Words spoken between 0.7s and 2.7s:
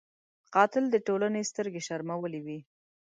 د ټولنې سترګې شرمولی وي